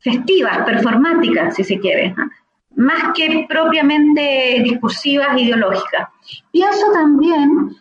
festivas, 0.00 0.58
performáticas, 0.64 1.54
si 1.54 1.64
se 1.64 1.78
quiere, 1.78 2.14
más 2.76 3.12
que 3.14 3.46
propiamente 3.48 4.60
discursivas, 4.64 5.40
ideológicas. 5.40 6.08
Pienso 6.50 6.90
también 6.92 7.76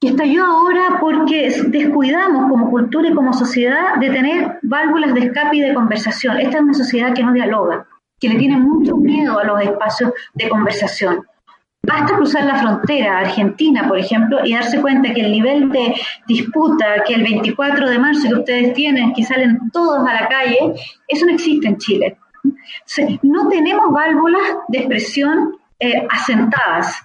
que 0.00 0.08
estalló 0.08 0.44
ahora 0.44 0.98
porque 1.00 1.48
descuidamos 1.68 2.50
como 2.50 2.70
cultura 2.70 3.08
y 3.08 3.14
como 3.14 3.32
sociedad 3.32 3.96
de 4.00 4.10
tener 4.10 4.58
válvulas 4.62 5.14
de 5.14 5.20
escape 5.20 5.56
y 5.56 5.60
de 5.60 5.74
conversación. 5.74 6.38
Esta 6.40 6.56
es 6.56 6.62
una 6.62 6.74
sociedad 6.74 7.14
que 7.14 7.22
no 7.22 7.32
dialoga, 7.32 7.86
que 8.18 8.28
le 8.28 8.38
tiene 8.38 8.56
mucho 8.56 8.96
miedo 8.96 9.38
a 9.38 9.44
los 9.44 9.62
espacios 9.62 10.12
de 10.34 10.48
conversación. 10.48 11.24
Basta 11.84 12.14
cruzar 12.14 12.44
la 12.44 12.60
frontera 12.60 13.18
Argentina, 13.18 13.88
por 13.88 13.98
ejemplo, 13.98 14.38
y 14.44 14.54
darse 14.54 14.80
cuenta 14.80 15.12
que 15.12 15.20
el 15.20 15.32
nivel 15.32 15.68
de 15.70 15.94
disputa 16.28 17.02
que 17.04 17.14
el 17.14 17.24
24 17.24 17.90
de 17.90 17.98
marzo 17.98 18.28
que 18.28 18.34
ustedes 18.34 18.74
tienen, 18.74 19.12
que 19.12 19.24
salen 19.24 19.58
todos 19.72 20.06
a 20.08 20.14
la 20.14 20.28
calle, 20.28 20.58
eso 21.08 21.26
no 21.26 21.32
existe 21.32 21.66
en 21.66 21.78
Chile. 21.78 22.16
no 23.22 23.48
tenemos 23.48 23.92
válvulas 23.92 24.42
de 24.68 24.78
expresión 24.78 25.56
eh, 25.80 26.06
asentadas. 26.08 27.02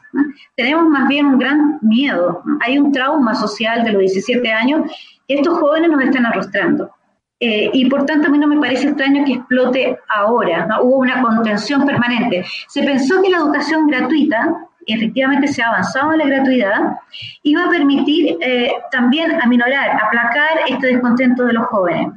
Tenemos 0.55 0.87
más 0.89 1.07
bien 1.07 1.25
un 1.25 1.39
gran 1.39 1.79
miedo. 1.81 2.43
Hay 2.61 2.77
un 2.77 2.91
trauma 2.91 3.33
social 3.33 3.83
de 3.83 3.93
los 3.93 4.01
17 4.01 4.51
años 4.51 4.91
y 5.25 5.33
estos 5.33 5.57
jóvenes 5.57 5.89
nos 5.89 6.03
están 6.03 6.27
arrostrando. 6.27 6.91
Eh, 7.39 7.69
y 7.71 7.87
por 7.87 8.05
tanto 8.05 8.27
a 8.27 8.31
mí 8.31 8.39
no 8.39 8.47
me 8.47 8.59
parece 8.59 8.87
extraño 8.87 9.23
que 9.25 9.33
explote 9.33 9.97
ahora. 10.07 10.67
Hubo 10.81 10.97
una 10.97 11.21
contención 11.21 11.85
permanente. 11.85 12.45
Se 12.67 12.83
pensó 12.83 13.21
que 13.21 13.29
la 13.29 13.37
educación 13.37 13.87
gratuita, 13.87 14.66
efectivamente 14.93 15.47
se 15.47 15.61
ha 15.61 15.69
avanzado 15.69 16.13
en 16.13 16.19
la 16.19 16.25
gratuidad, 16.25 16.97
iba 17.43 17.63
a 17.63 17.69
permitir 17.69 18.37
eh, 18.41 18.71
también 18.91 19.41
aminorar, 19.41 19.91
aplacar 20.01 20.59
este 20.67 20.87
descontento 20.87 21.45
de 21.45 21.53
los 21.53 21.65
jóvenes. 21.67 22.09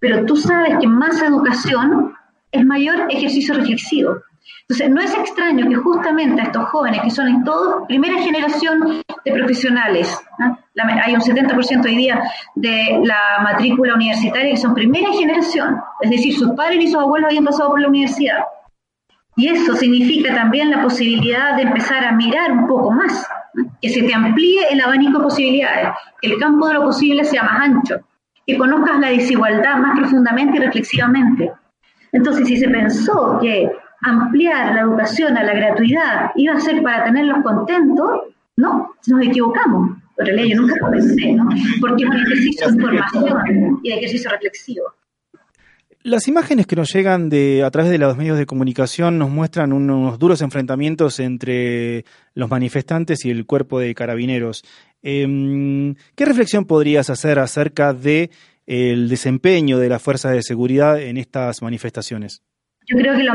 Pero 0.00 0.24
tú 0.24 0.36
sabes 0.36 0.78
que 0.80 0.86
más 0.86 1.20
educación 1.20 2.14
es 2.52 2.64
mayor 2.64 3.06
ejercicio 3.10 3.54
reflexivo. 3.54 4.16
Entonces, 4.62 4.90
no 4.90 5.00
es 5.00 5.14
extraño 5.14 5.66
que 5.68 5.76
justamente 5.76 6.42
a 6.42 6.44
estos 6.44 6.68
jóvenes, 6.68 7.00
que 7.02 7.10
son 7.10 7.26
en 7.28 7.44
todos 7.44 7.86
primera 7.86 8.20
generación 8.20 9.02
de 9.24 9.32
profesionales, 9.32 10.14
hay 11.04 11.14
un 11.14 11.20
70% 11.20 11.84
hoy 11.84 11.96
día 11.96 12.22
de 12.54 13.00
la 13.02 13.42
matrícula 13.42 13.94
universitaria 13.94 14.50
que 14.50 14.58
son 14.58 14.74
primera 14.74 15.10
generación, 15.12 15.80
es 16.02 16.10
decir, 16.10 16.34
sus 16.34 16.52
padres 16.52 16.84
y 16.84 16.88
sus 16.88 17.00
abuelos 17.00 17.28
habían 17.28 17.44
pasado 17.44 17.70
por 17.70 17.80
la 17.80 17.88
universidad. 17.88 18.44
Y 19.38 19.46
eso 19.46 19.76
significa 19.76 20.34
también 20.34 20.68
la 20.68 20.82
posibilidad 20.82 21.54
de 21.54 21.62
empezar 21.62 22.04
a 22.04 22.10
mirar 22.10 22.50
un 22.50 22.66
poco 22.66 22.90
más, 22.90 23.24
que 23.80 23.88
se 23.88 24.02
te 24.02 24.12
amplíe 24.12 24.66
el 24.68 24.80
abanico 24.80 25.18
de 25.18 25.24
posibilidades, 25.24 25.88
que 26.20 26.32
el 26.32 26.40
campo 26.40 26.66
de 26.66 26.74
lo 26.74 26.82
posible 26.82 27.22
sea 27.22 27.44
más 27.44 27.60
ancho, 27.60 28.00
que 28.44 28.58
conozcas 28.58 28.98
la 28.98 29.10
desigualdad 29.10 29.76
más 29.76 29.96
profundamente 29.96 30.56
y 30.56 30.60
reflexivamente. 30.60 31.52
Entonces, 32.10 32.48
si 32.48 32.56
se 32.56 32.68
pensó 32.68 33.38
que 33.40 33.70
ampliar 34.02 34.74
la 34.74 34.80
educación 34.80 35.36
a 35.36 35.44
la 35.44 35.54
gratuidad 35.54 36.32
iba 36.34 36.54
a 36.54 36.60
ser 36.60 36.82
para 36.82 37.04
tenerlos 37.04 37.40
contentos, 37.44 38.22
no, 38.56 38.90
nos 39.06 39.22
equivocamos. 39.22 39.98
Pero 40.16 40.44
yo 40.44 40.56
nunca 40.56 40.74
lo 40.80 40.90
pensé, 40.90 41.32
¿no? 41.34 41.48
Porque 41.80 42.02
es 42.02 42.10
un 42.10 42.16
ejercicio 42.16 42.66
de 42.66 42.74
información 42.74 43.80
y 43.84 43.88
de 43.88 43.96
ejercicio 43.98 44.30
reflexivo. 44.30 44.82
Las 46.08 46.26
imágenes 46.26 46.66
que 46.66 46.74
nos 46.74 46.90
llegan 46.90 47.28
de 47.28 47.62
a 47.62 47.70
través 47.70 47.90
de 47.90 47.98
los 47.98 48.16
medios 48.16 48.38
de 48.38 48.46
comunicación 48.46 49.18
nos 49.18 49.28
muestran 49.28 49.74
unos 49.74 50.18
duros 50.18 50.40
enfrentamientos 50.40 51.20
entre 51.20 52.06
los 52.32 52.48
manifestantes 52.48 53.26
y 53.26 53.30
el 53.30 53.44
cuerpo 53.44 53.78
de 53.78 53.94
carabineros. 53.94 54.64
Em, 55.02 55.94
¿Qué 56.14 56.24
reflexión 56.24 56.64
podrías 56.64 57.10
hacer 57.10 57.38
acerca 57.38 57.92
de 57.92 58.30
desempeño 58.66 59.78
de 59.78 59.90
las 59.90 60.00
fuerzas 60.00 60.32
de 60.32 60.42
seguridad 60.42 60.98
en 60.98 61.18
estas 61.18 61.60
manifestaciones? 61.60 62.40
Yo 62.88 62.96
creo 62.96 63.16
que 63.16 63.22
lo, 63.22 63.34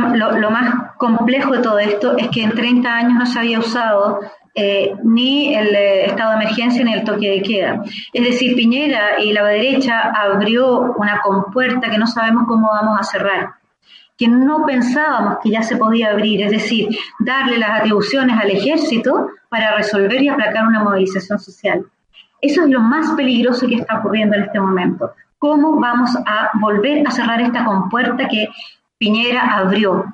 más 0.49 0.95
complejo 0.97 1.53
de 1.53 1.61
todo 1.61 1.77
esto 1.77 2.17
es 2.17 2.27
que 2.29 2.41
en 2.41 2.51
30 2.51 2.91
años 2.91 3.13
no 3.13 3.25
se 3.27 3.37
había 3.37 3.59
usado 3.59 4.19
eh, 4.55 4.95
ni 5.03 5.53
el 5.53 5.75
eh, 5.75 6.05
estado 6.07 6.31
de 6.31 6.37
emergencia 6.37 6.83
ni 6.83 6.93
el 6.93 7.03
toque 7.03 7.29
de 7.29 7.41
queda. 7.43 7.83
Es 8.11 8.23
decir, 8.23 8.55
Piñera 8.55 9.19
y 9.19 9.31
la 9.31 9.45
derecha 9.45 10.09
abrió 10.09 10.93
una 10.97 11.21
compuerta 11.21 11.91
que 11.91 11.99
no 11.99 12.07
sabemos 12.07 12.45
cómo 12.47 12.67
vamos 12.67 12.99
a 12.99 13.03
cerrar, 13.03 13.49
que 14.17 14.27
no 14.27 14.65
pensábamos 14.65 15.37
que 15.43 15.51
ya 15.51 15.61
se 15.61 15.77
podía 15.77 16.09
abrir, 16.09 16.41
es 16.41 16.51
decir, 16.51 16.89
darle 17.19 17.59
las 17.59 17.81
atribuciones 17.81 18.35
al 18.39 18.49
ejército 18.49 19.29
para 19.49 19.75
resolver 19.75 20.19
y 20.19 20.29
aplacar 20.29 20.65
una 20.65 20.83
movilización 20.83 21.37
social. 21.37 21.85
Eso 22.41 22.63
es 22.63 22.69
lo 22.71 22.79
más 22.79 23.11
peligroso 23.11 23.67
que 23.67 23.75
está 23.75 23.99
ocurriendo 23.99 24.35
en 24.35 24.45
este 24.45 24.59
momento. 24.59 25.11
¿Cómo 25.37 25.79
vamos 25.79 26.15
a 26.25 26.49
volver 26.59 27.07
a 27.07 27.11
cerrar 27.11 27.39
esta 27.39 27.63
compuerta 27.63 28.27
que 28.27 28.47
Piñera 29.03 29.57
abrió. 29.57 30.05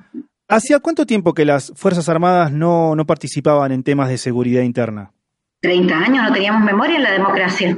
¿Hacía 0.47 0.79
cuánto 0.79 1.05
tiempo 1.05 1.35
que 1.35 1.45
las 1.45 1.71
Fuerzas 1.75 2.09
Armadas 2.09 2.51
no, 2.51 2.95
no 2.95 3.05
participaban 3.05 3.71
en 3.71 3.83
temas 3.83 4.09
de 4.09 4.17
seguridad 4.17 4.63
interna? 4.63 5.11
30 5.61 5.95
años, 5.95 6.23
no 6.23 6.33
teníamos 6.33 6.63
memoria 6.63 6.95
en 6.95 7.03
la 7.03 7.11
democracia. 7.11 7.77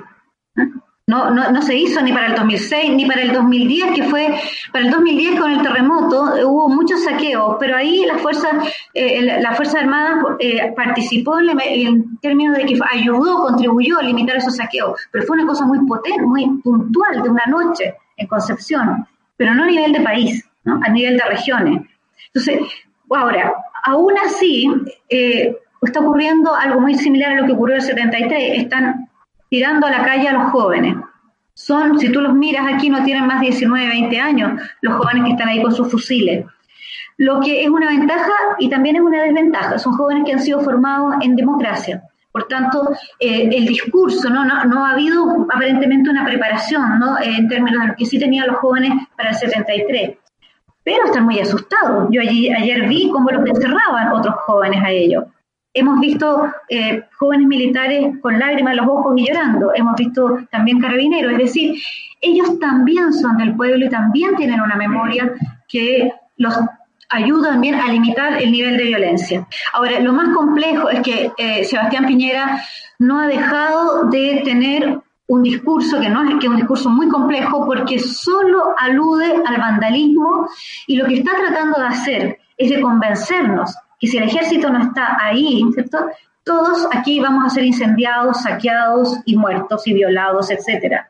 No, 1.08 1.30
no, 1.32 1.52
no, 1.52 1.62
se 1.64 1.76
hizo 1.76 2.02
ni 2.02 2.14
para 2.14 2.28
el 2.28 2.36
2006 2.36 2.94
ni 2.94 3.06
para 3.06 3.24
el 3.24 3.34
2010, 3.34 3.92
que 3.94 4.04
fue 4.04 4.40
para 4.72 4.86
el 4.86 4.92
2010 4.92 5.38
con 5.42 5.52
el 5.52 5.62
terremoto, 5.62 6.48
hubo 6.48 6.70
muchos 6.70 7.04
saqueos, 7.04 7.58
pero 7.60 7.76
ahí 7.76 8.06
la 8.06 8.18
Fuerza, 8.20 8.48
eh, 8.94 9.42
la 9.42 9.54
Fuerza 9.54 9.80
Armada 9.80 10.38
eh, 10.40 10.72
participó 10.74 11.40
en, 11.40 11.60
en, 11.60 12.20
términos 12.20 12.56
de 12.56 12.66
que 12.66 12.80
ayudó, 12.90 13.42
contribuyó 13.42 14.00
a 14.00 14.04
limitar 14.04 14.38
esos 14.38 14.56
saqueos, 14.56 14.98
pero 15.12 15.26
fue 15.26 15.36
una 15.36 15.48
cosa 15.48 15.66
muy 15.66 15.86
potente, 15.86 16.22
muy 16.22 16.48
puntual 16.64 17.22
de 17.22 17.30
una 17.30 17.46
noche 17.48 17.96
en 18.16 18.28
Concepción, 18.28 19.06
pero 19.36 19.54
no 19.54 19.64
a 19.64 19.68
nivel 19.68 19.92
de 19.92 20.00
país 20.00 20.46
a 20.66 20.90
nivel 20.90 21.18
de 21.18 21.24
regiones. 21.26 21.82
Entonces, 22.34 22.62
ahora, 23.10 23.54
aún 23.84 24.14
así, 24.26 24.70
eh, 25.10 25.56
está 25.82 26.00
ocurriendo 26.00 26.56
algo 26.56 26.80
muy 26.80 26.96
similar 26.96 27.34
a 27.34 27.42
lo 27.42 27.48
que 27.48 27.54
ocurrió 27.54 27.76
en 27.76 27.82
el 27.82 27.88
73. 27.88 28.64
Están 28.64 29.10
tirando 29.50 29.88
a 29.88 29.92
la 29.92 30.06
calle 30.06 30.28
a 30.28 30.34
los 30.34 30.52
jóvenes. 30.52 30.96
Son, 31.54 32.00
si 32.00 32.12
tú 32.12 32.22
los 32.22 32.34
miras 32.34 32.66
aquí, 32.74 32.90
no 32.90 33.04
tienen 33.04 33.28
más 33.28 33.42
de 33.42 33.48
19, 33.48 33.88
20 33.88 34.20
años 34.20 34.62
los 34.82 34.96
jóvenes 34.96 35.26
que 35.26 35.32
están 35.32 35.50
ahí 35.50 35.62
con 35.62 35.74
sus 35.74 35.92
fusiles. 35.92 36.46
Lo 37.18 37.40
que 37.40 37.64
es 37.64 37.70
una 37.70 37.90
ventaja 37.90 38.32
y 38.58 38.70
también 38.70 38.96
es 38.96 39.02
una 39.02 39.24
desventaja. 39.24 39.78
Son 39.78 39.94
jóvenes 39.94 40.24
que 40.26 40.34
han 40.34 40.40
sido 40.40 40.62
formados 40.62 41.16
en 41.22 41.36
democracia. 41.36 42.02
Por 42.32 42.48
tanto, 42.48 42.90
eh, 43.20 43.50
el 43.52 43.66
discurso, 43.66 44.30
¿no? 44.30 44.46
¿no? 44.46 44.86
ha 44.86 44.92
habido 44.92 45.46
aparentemente 45.54 46.10
una 46.10 46.24
preparación 46.24 46.98
¿no? 46.98 47.20
en 47.22 47.50
términos 47.50 47.82
de 47.82 47.88
lo 47.90 47.96
que 47.96 48.06
sí 48.06 48.18
tenían 48.18 48.48
los 48.48 48.56
jóvenes 48.58 48.94
para 49.18 49.32
el 49.32 49.36
73 49.36 50.18
pero 50.84 51.06
están 51.06 51.26
muy 51.26 51.40
asustados. 51.40 52.08
Yo 52.12 52.22
ayer 52.22 52.88
vi 52.88 53.10
cómo 53.10 53.30
los 53.30 53.46
encerraban 53.48 54.12
otros 54.14 54.36
jóvenes 54.46 54.84
a 54.84 54.92
ellos. 54.92 55.26
Hemos 55.74 56.00
visto 56.02 56.52
eh, 56.68 57.04
jóvenes 57.18 57.48
militares 57.48 58.16
con 58.22 58.38
lágrimas 58.38 58.72
en 58.72 58.78
los 58.78 58.88
ojos 58.88 59.14
y 59.16 59.28
llorando. 59.28 59.72
Hemos 59.74 59.96
visto 59.96 60.40
también 60.52 60.82
carabineros. 60.82 61.32
Es 61.34 61.38
decir, 61.38 61.82
ellos 62.20 62.60
también 62.60 63.14
son 63.14 63.38
del 63.38 63.56
pueblo 63.56 63.86
y 63.86 63.90
también 63.90 64.36
tienen 64.36 64.60
una 64.60 64.76
memoria 64.76 65.34
que 65.70 66.12
los 66.38 66.54
ayuda 67.10 67.50
también 67.50 67.76
a 67.76 67.92
limitar 67.92 68.42
el 68.42 68.52
nivel 68.52 68.78
de 68.78 68.84
violencia. 68.86 69.48
Ahora, 69.74 70.00
lo 70.00 70.14
más 70.14 70.34
complejo 70.36 70.90
es 70.90 71.02
que 71.02 71.32
eh, 71.38 71.64
Sebastián 71.64 72.06
Piñera 72.06 72.64
no 73.00 73.20
ha 73.20 73.28
dejado 73.28 74.10
de 74.10 74.42
tener 74.44 75.00
un 75.32 75.44
discurso 75.44 75.98
que 76.02 76.10
no 76.10 76.24
es 76.24 76.36
que 76.42 76.50
un 76.50 76.58
discurso 76.58 76.90
muy 76.90 77.08
complejo 77.08 77.66
porque 77.66 78.00
solo 78.00 78.76
alude 78.78 79.34
al 79.46 79.58
vandalismo 79.58 80.50
y 80.88 80.98
lo 80.98 81.06
que 81.06 81.16
está 81.16 81.32
tratando 81.38 81.80
de 81.80 81.88
hacer 81.88 82.38
es 82.58 82.70
de 82.70 82.82
convencernos 82.82 83.74
que 83.98 84.08
si 84.08 84.18
el 84.18 84.26
ejército 84.26 84.70
no 84.70 84.82
está 84.82 85.18
ahí. 85.24 85.64
Todos 86.44 86.86
aquí 86.92 87.22
vamos 87.22 87.46
a 87.46 87.50
ser 87.50 87.64
incendiados, 87.64 88.42
saqueados 88.42 89.20
y 89.26 89.38
muertos 89.38 89.88
y 89.88 89.94
violados, 89.94 90.52
etcétera. 90.52 91.10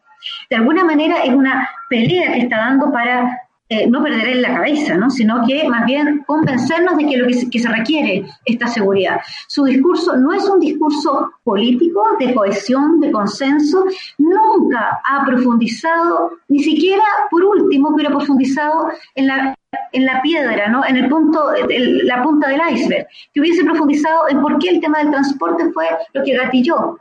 De 0.52 0.58
alguna 0.58 0.84
manera 0.84 1.24
es 1.24 1.34
una 1.34 1.68
pelea 1.90 2.32
que 2.34 2.42
está 2.42 2.58
dando 2.58 2.92
para 2.92 3.42
eh, 3.74 3.88
no 3.88 4.04
perder 4.04 4.28
en 4.28 4.42
la 4.42 4.54
cabeza, 4.54 4.98
¿no? 4.98 5.10
sino 5.10 5.48
que 5.48 5.66
más 5.70 5.86
bien 5.86 6.26
convencernos 6.28 6.98
de 6.98 7.06
que 7.06 7.16
lo 7.16 7.26
que 7.26 7.36
se, 7.36 7.50
que 7.50 7.58
se, 7.58 7.70
requiere 7.70 8.26
esta 8.44 8.68
seguridad. 8.68 9.22
Su 9.48 9.64
discurso 9.64 10.18
no 10.18 10.34
es 10.34 10.44
un 10.44 10.60
discurso 10.60 11.32
político, 11.42 12.04
de 12.20 12.34
cohesión, 12.34 13.00
de 13.00 13.14
consenso, 13.14 13.86
nunca 14.18 15.00
ha 15.06 15.26
profundizado, 15.26 16.32
ni 16.50 16.60
siquiera 16.60 17.02
por 17.30 17.46
último 17.46 17.92
hubiera 17.92 18.10
profundizado 18.10 18.90
en 19.16 19.28
la, 19.28 19.56
en 19.94 20.06
la 20.06 20.22
piedra, 20.22 20.68
¿no? 20.68 20.86
en 20.86 20.98
el 20.98 21.08
punto, 21.08 21.54
la 21.70 22.22
punta 22.24 22.50
del 22.50 22.60
iceberg, 22.74 23.08
que 23.34 23.40
hubiese 23.40 23.64
profundizado 23.64 24.28
en 24.28 24.42
por 24.42 24.60
qué 24.60 24.68
el 24.68 24.82
tema 24.82 24.98
del 24.98 25.12
transporte 25.12 25.72
fue 25.72 25.86
lo 26.12 26.22
que 26.26 26.36
gatilló. 26.36 26.98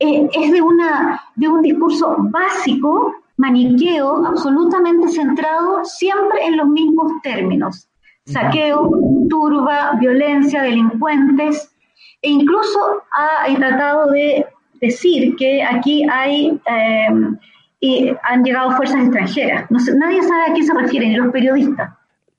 Eh, 0.00 0.28
es 0.32 0.50
de, 0.50 0.60
una, 0.60 1.22
de 1.36 1.46
un 1.46 1.62
discurso 1.62 2.16
básico 2.18 3.14
maniqueo 3.38 4.26
absolutamente 4.26 5.08
centrado 5.08 5.84
siempre 5.84 6.44
en 6.46 6.56
los 6.58 6.68
mismos 6.68 7.10
términos. 7.22 7.88
Saqueo, 8.26 8.90
turba, 9.30 9.92
violencia, 9.98 10.62
delincuentes, 10.62 11.74
e 12.20 12.28
incluso 12.28 12.78
ha 13.12 13.54
tratado 13.56 14.10
de 14.10 14.44
decir 14.80 15.34
que 15.36 15.62
aquí 15.62 16.04
hay 16.10 16.60
eh, 16.66 17.08
y 17.80 18.12
han 18.24 18.42
llegado 18.42 18.72
fuerzas 18.72 19.02
extranjeras. 19.02 19.70
nadie 19.70 20.22
sabe 20.22 20.50
a 20.50 20.54
qué 20.54 20.62
se 20.62 20.74
refieren, 20.74 21.16
los 21.16 21.32
periodistas. 21.32 21.97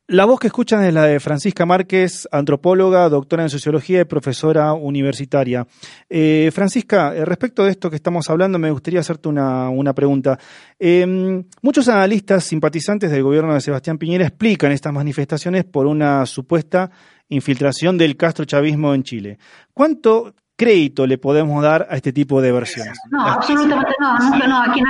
La 0.10 0.26
voz 0.26 0.40
que 0.40 0.48
escuchan 0.48 0.84
es 0.84 0.92
la 0.92 1.04
de 1.04 1.20
Francisca 1.20 1.68
Márquez, 1.68 2.28
antropóloga, 2.32 3.08
doctora 3.10 3.44
en 3.44 3.50
sociología 3.52 4.02
y 4.02 4.06
profesora 4.06 4.74
universitaria. 4.74 5.68
Eh, 6.10 6.50
Francisca, 6.52 7.14
eh, 7.14 7.24
respecto 7.26 7.64
de 7.64 7.70
esto 7.70 7.92
que 7.92 7.98
estamos 7.98 8.28
hablando, 8.28 8.58
me 8.58 8.72
gustaría 8.72 9.02
hacerte 9.02 9.30
una, 9.30 9.94
pregunta. 9.94 10.40
Em, 10.80 11.44
muchos 11.62 11.88
analistas 11.90 12.44
simpatizantes 12.44 13.12
del 13.12 13.22
gobierno 13.22 13.54
de 13.54 13.62
Sebastián 13.62 14.00
Piñera 14.00 14.26
explican 14.26 14.72
estas 14.72 14.92
manifestaciones 14.92 15.64
por 15.66 15.86
una 15.86 16.26
supuesta 16.26 16.90
infiltración 17.28 17.96
del 17.96 18.18
Castro 18.18 18.46
Chavismo 18.46 18.96
en 18.96 19.04
Chile. 19.04 19.38
¿Cuánto 19.76 20.34
crédito 20.56 21.06
le 21.06 21.20
podemos 21.20 21.62
dar 21.62 21.86
a 21.88 21.96
este 21.96 22.12
tipo 22.12 22.42
de 22.42 22.52
versiones? 22.52 22.98
No, 23.12 23.28
absolutamente 23.28 23.92
no, 24.00 24.64
aquí 24.64 24.82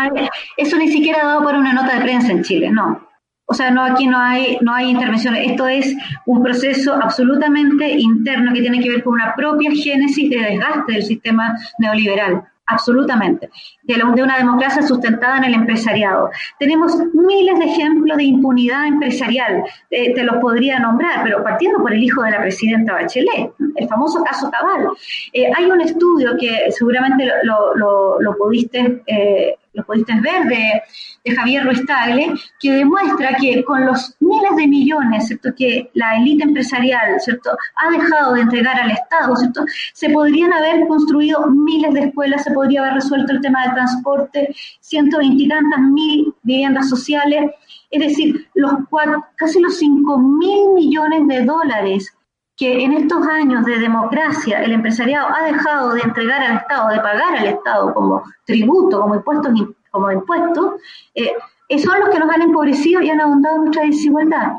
eso 0.56 0.78
ni 0.78 0.88
siquiera 0.88 1.24
ha 1.24 1.28
dado 1.28 1.44
por 1.44 1.56
una 1.56 1.74
nota 1.74 1.96
de 1.96 2.04
prensa 2.04 2.32
en 2.32 2.42
Chile, 2.42 2.72
no. 2.72 3.09
O 3.52 3.54
sea, 3.56 3.72
no 3.72 3.84
aquí 3.84 4.06
no 4.06 4.20
hay 4.20 4.60
no 4.62 4.74
hay 4.74 4.92
intervenciones. 4.92 5.50
Esto 5.50 5.68
es 5.68 5.96
un 6.28 6.44
proceso 6.44 6.94
absolutamente 6.94 7.90
interno 7.90 8.54
que 8.54 8.62
tiene 8.62 8.80
que 8.80 8.90
ver 8.90 9.04
con 9.04 9.14
una 9.14 9.34
propia 9.36 9.72
génesis 9.72 10.30
de 10.30 10.38
desgaste 10.38 10.94
del 10.94 11.04
sistema 11.04 11.58
neoliberal 11.80 12.44
absolutamente, 12.70 13.50
de, 13.84 14.04
una 14.04 14.38
democracia 14.38 14.82
sustentada 14.84 15.38
en 15.38 15.46
el 15.46 15.54
empresariado. 15.56 16.30
Tenemos 16.60 16.96
miles 17.14 17.58
de 17.58 17.66
ejemplos 17.66 18.18
de 18.18 18.26
impunidad 18.26 18.86
empresarial, 18.86 19.64
eh, 19.90 20.14
te 20.14 20.24
los 20.24 20.38
podría 20.38 20.80
nombrar, 20.80 21.24
pero 21.24 21.44
partiendo 21.44 21.80
por 21.80 21.92
el 21.92 22.04
hijo 22.04 22.22
de 22.22 22.32
la 22.32 22.42
presidenta 22.42 22.94
Bachelet, 22.94 23.52
el 23.76 23.88
famoso 23.88 24.24
caso 24.24 24.52
Cabal. 24.52 24.90
Eh, 25.34 25.52
hay 25.56 25.66
un 25.66 25.82
estudio 25.82 26.38
que 26.40 26.72
seguramente 26.72 27.26
lo, 27.44 27.76
lo, 27.76 28.22
lo 28.22 28.38
pudiste 28.38 29.02
eh, 29.08 29.56
lo 29.74 29.86
pudiste 29.86 30.14
ver 30.22 30.46
de, 30.46 30.82
Javier 31.36 31.64
Ruiz 31.64 31.84
que 32.60 32.72
demuestra 32.72 33.36
que 33.40 33.64
con 33.64 33.86
los 33.86 34.16
miles 34.20 34.56
de 34.56 34.68
millones 34.68 35.28
¿cierto? 35.28 35.50
que 35.56 35.92
la 35.94 36.18
élite 36.18 36.44
empresarial 36.44 37.20
¿cierto? 37.20 37.52
ha 37.76 37.92
dejado 37.92 38.34
de 38.34 38.42
entregar 38.42 38.80
al 38.80 38.92
Estado, 38.92 39.36
¿cierto? 39.36 39.66
se 39.94 40.10
podrían 40.10 40.52
haber 40.54 40.88
construido 40.88 41.46
miles 41.52 41.94
de 41.94 42.06
escuelas, 42.06 42.44
se 42.44 42.52
podría 42.52 42.82
haber 42.82 42.96
resuelto 42.96 43.32
el 43.34 43.42
tema 43.42 43.64
del 43.64 43.74
transporte, 43.76 44.56
ciento 44.80 45.20
veintitantas 45.20 45.80
mil 45.82 46.34
viviendas 46.42 46.90
sociales, 46.90 47.52
es 47.92 48.00
decir, 48.00 48.48
los 48.56 48.72
casi 49.36 49.60
los 49.60 49.78
cinco 49.78 50.18
mil 50.18 50.74
millones 50.74 51.28
de 51.28 51.46
dólares 51.46 52.12
que 52.60 52.84
en 52.84 52.92
estos 52.92 53.26
años 53.26 53.66
de 53.66 53.80
democracia 53.80 54.62
el 54.62 54.74
empresariado 54.74 55.30
ha 55.34 55.46
dejado 55.46 55.94
de 55.94 56.02
entregar 56.02 56.44
al 56.44 56.58
Estado, 56.58 56.90
de 56.90 57.00
pagar 57.00 57.38
al 57.38 57.46
Estado 57.46 57.94
como 57.94 58.22
tributo, 58.46 59.00
como 59.00 59.16
impuestos, 59.16 59.54
como 59.90 60.12
impuestos, 60.12 60.74
eh, 61.16 61.32
eh, 61.70 61.80
son 61.80 61.98
los 62.02 62.10
que 62.10 62.20
nos 62.20 62.30
han 62.30 62.42
empobrecido 62.42 63.02
y 63.02 63.10
han 63.10 63.22
ahondado 63.22 63.60
nuestra 63.60 63.84
desigualdad. 63.84 64.52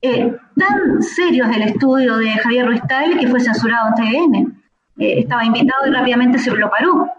Eh, 0.00 0.32
tan 0.56 1.02
serio 1.02 1.44
es 1.46 1.56
el 1.56 1.62
estudio 1.62 2.18
de 2.18 2.30
Javier 2.30 2.66
Ruiz 2.66 2.82
que 3.18 3.26
fue 3.26 3.40
censurado 3.40 3.88
en 3.88 3.94
TVN. 3.94 4.62
estaba 4.96 5.44
invitado 5.44 5.88
y 5.88 5.90
rápidamente 5.90 6.38
se 6.38 6.52
lo 6.52 6.70
paró. 6.70 7.10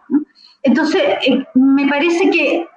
Entonces, 0.64 1.04
me 1.56 1.88
parece 1.88 2.30
que 2.30 2.68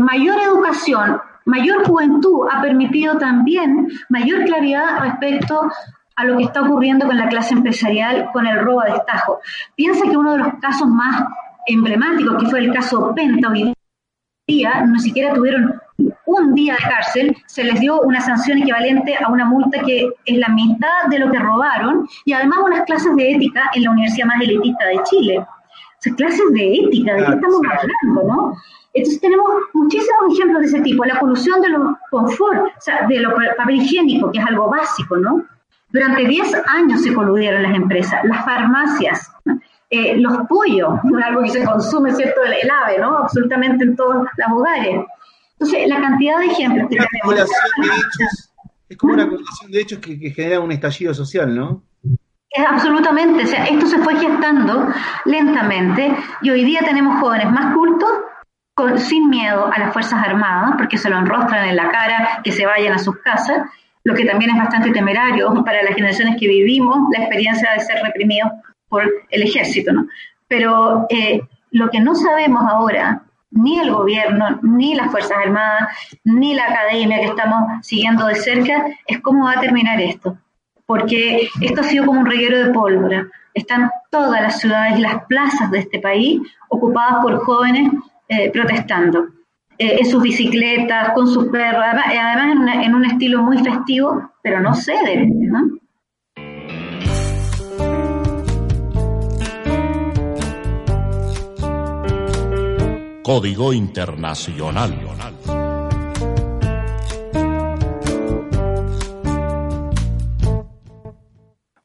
mayor 0.00 0.40
educación, 0.40 1.20
mayor 1.44 1.86
juventud 1.86 2.48
ha 2.50 2.60
permitido 2.62 3.16
también 3.16 3.88
mayor 4.08 4.44
claridad 4.44 5.00
respecto 5.02 5.70
a 6.16 6.24
lo 6.24 6.36
que 6.36 6.44
está 6.44 6.62
ocurriendo 6.62 7.06
con 7.06 7.16
la 7.16 7.28
clase 7.28 7.54
empresarial 7.54 8.30
con 8.32 8.46
el 8.46 8.60
robo 8.60 8.82
a 8.82 8.86
destajo. 8.86 9.40
Piensa 9.74 10.08
que 10.08 10.16
uno 10.16 10.32
de 10.32 10.38
los 10.38 10.54
casos 10.60 10.88
más 10.88 11.24
emblemáticos, 11.66 12.36
que 12.42 12.46
fue 12.46 12.60
el 12.60 12.72
caso 12.72 13.14
Penta, 13.14 13.48
hoy 13.48 13.72
día 14.46 14.84
no 14.84 14.98
siquiera 14.98 15.32
tuvieron 15.32 15.80
un 16.26 16.54
día 16.54 16.74
de 16.74 16.90
cárcel, 16.90 17.36
se 17.46 17.64
les 17.64 17.80
dio 17.80 18.00
una 18.02 18.20
sanción 18.20 18.58
equivalente 18.58 19.16
a 19.16 19.28
una 19.30 19.44
multa 19.44 19.80
que 19.80 20.10
es 20.24 20.38
la 20.38 20.48
mitad 20.48 21.08
de 21.08 21.18
lo 21.18 21.30
que 21.30 21.38
robaron 21.38 22.06
y 22.24 22.32
además 22.32 22.58
unas 22.64 22.82
clases 22.82 23.14
de 23.16 23.32
ética 23.32 23.70
en 23.74 23.84
la 23.84 23.90
universidad 23.92 24.26
más 24.26 24.42
elitista 24.42 24.84
de 24.86 25.00
Chile. 25.04 25.38
O 25.38 25.46
sea, 26.00 26.14
clases 26.14 26.52
de 26.52 26.74
ética, 26.74 27.14
¿de 27.14 27.24
qué 27.24 27.32
estamos 27.32 27.60
hablando, 27.64 28.34
no? 28.34 28.56
Entonces 28.92 29.20
tenemos 29.20 29.46
muchísimos 29.72 30.32
ejemplos 30.32 30.62
de 30.62 30.66
ese 30.68 30.80
tipo, 30.80 31.04
la 31.04 31.18
polución 31.18 31.60
de 31.60 31.68
los 31.70 31.96
confort, 32.10 32.66
o 32.66 32.80
sea, 32.80 33.06
de 33.08 33.20
lo 33.20 33.34
papel 33.56 33.76
higiénico, 33.76 34.30
que 34.30 34.38
es 34.38 34.46
algo 34.46 34.68
básico, 34.68 35.16
¿no? 35.16 35.44
Durante 35.94 36.26
10 36.26 36.54
años 36.66 37.02
se 37.02 37.14
coludieron 37.14 37.62
las 37.62 37.72
empresas, 37.76 38.24
las 38.24 38.44
farmacias, 38.44 39.30
eh, 39.88 40.16
los 40.16 40.38
pollos, 40.48 40.90
algo 41.24 41.42
que 41.44 41.50
se 41.50 41.64
consume, 41.64 42.12
¿cierto? 42.12 42.40
El, 42.42 42.68
ave, 42.68 42.98
¿no? 42.98 43.18
Absolutamente 43.18 43.84
en 43.84 43.94
todos 43.94 44.16
los 44.16 44.48
hogares. 44.52 45.06
Entonces, 45.52 45.86
la 45.86 46.00
cantidad 46.00 46.40
de 46.40 46.46
ejemplos 46.46 46.88
que 46.90 46.96
tenemos... 46.96 47.48
es 48.88 48.96
como 48.96 49.12
una 49.14 49.22
acumulación 49.22 49.70
de 49.70 49.80
hechos 49.80 49.98
que, 50.00 50.16
genera 50.30 50.58
un 50.58 50.72
estallido 50.72 51.14
social, 51.14 51.54
¿no? 51.54 51.84
absolutamente, 52.68 53.42
o 53.42 53.46
sea, 53.48 53.64
esto 53.64 53.86
se 53.86 53.98
fue 53.98 54.14
gestando 54.16 54.86
lentamente 55.24 56.16
y 56.40 56.50
hoy 56.50 56.64
día 56.64 56.82
tenemos 56.84 57.18
jóvenes 57.18 57.50
más 57.50 57.74
cultos 57.74 58.08
con, 58.74 58.96
sin 58.96 59.28
miedo 59.28 59.72
a 59.72 59.76
las 59.76 59.92
Fuerzas 59.92 60.24
Armadas, 60.24 60.74
porque 60.76 60.96
se 60.96 61.10
lo 61.10 61.18
enrostran 61.18 61.68
en 61.68 61.74
la 61.74 61.90
cara, 61.90 62.40
que 62.44 62.52
se 62.52 62.64
vayan 62.64 62.92
a 62.92 62.98
sus 62.98 63.16
casas, 63.18 63.58
lo 64.04 64.14
que 64.14 64.24
también 64.24 64.50
es 64.50 64.58
bastante 64.58 64.90
temerario 64.90 65.64
para 65.64 65.82
las 65.82 65.94
generaciones 65.94 66.36
que 66.38 66.46
vivimos 66.46 66.98
la 67.12 67.24
experiencia 67.24 67.72
de 67.72 67.80
ser 67.80 68.02
reprimidos 68.02 68.52
por 68.88 69.10
el 69.30 69.42
ejército, 69.42 69.92
¿no? 69.92 70.06
Pero 70.46 71.06
eh, 71.08 71.40
lo 71.70 71.90
que 71.90 72.00
no 72.00 72.14
sabemos 72.14 72.62
ahora, 72.70 73.22
ni 73.50 73.78
el 73.80 73.90
gobierno, 73.90 74.60
ni 74.62 74.94
las 74.94 75.10
Fuerzas 75.10 75.38
Armadas, 75.44 75.88
ni 76.22 76.54
la 76.54 76.66
academia 76.66 77.18
que 77.18 77.26
estamos 77.26 77.64
siguiendo 77.82 78.26
de 78.26 78.34
cerca, 78.34 78.86
es 79.06 79.20
cómo 79.20 79.44
va 79.44 79.52
a 79.52 79.60
terminar 79.60 80.00
esto. 80.00 80.36
Porque 80.86 81.48
esto 81.62 81.80
ha 81.80 81.84
sido 81.84 82.04
como 82.04 82.20
un 82.20 82.26
reguero 82.26 82.58
de 82.58 82.72
pólvora. 82.72 83.26
Están 83.54 83.90
todas 84.10 84.42
las 84.42 84.60
ciudades 84.60 84.98
y 84.98 85.02
las 85.02 85.24
plazas 85.24 85.70
de 85.70 85.78
este 85.78 85.98
país 85.98 86.42
ocupadas 86.68 87.22
por 87.22 87.38
jóvenes 87.38 87.90
eh, 88.28 88.50
protestando. 88.50 89.28
Eh, 89.78 89.96
en 90.00 90.06
sus 90.06 90.22
bicicletas, 90.22 91.12
con 91.14 91.26
sus 91.26 91.46
perros, 91.48 91.82
además, 91.84 92.56
en, 92.84 92.94
un 92.94 93.04
estilo 93.04 93.42
muy 93.42 93.58
festivo, 93.58 94.30
pero 94.42 94.60
no 94.60 94.74
cede. 94.74 95.28
Código 103.24 103.72
Internacional. 103.72 104.94